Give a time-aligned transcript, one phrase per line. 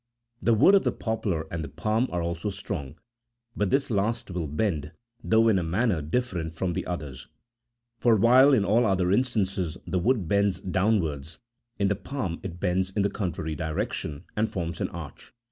[0.41, 2.97] The wood of the poplar and the palm are also strong,
[3.55, 4.93] but this last will bend,
[5.23, 7.27] though in a manner different from the others;
[7.99, 11.37] for, while in all other instances the wood bends downwards,
[11.77, 15.33] in the palm it bends in the contrary direction,43 and forms an arch.